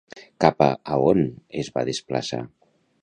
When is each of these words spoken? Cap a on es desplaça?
Cap 0.45 0.63
a 0.67 0.97
on 1.11 1.21
es 1.65 1.69
desplaça? 1.91 2.41